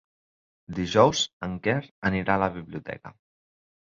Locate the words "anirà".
2.11-2.37